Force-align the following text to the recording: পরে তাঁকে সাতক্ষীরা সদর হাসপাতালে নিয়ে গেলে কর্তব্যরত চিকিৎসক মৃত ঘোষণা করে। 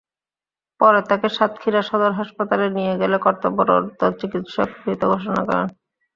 পরে 0.79 0.99
তাঁকে 1.09 1.27
সাতক্ষীরা 1.37 1.81
সদর 1.81 2.11
হাসপাতালে 2.19 2.67
নিয়ে 2.77 2.93
গেলে 3.01 3.17
কর্তব্যরত 3.25 3.85
চিকিৎসক 4.19 4.69
মৃত 4.81 5.01
ঘোষণা 5.11 5.41
করে। 5.43 5.63